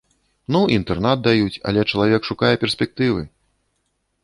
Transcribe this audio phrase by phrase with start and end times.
[0.53, 3.21] Ну, інтэрнат даюць, але чалавек шукае перспектывы.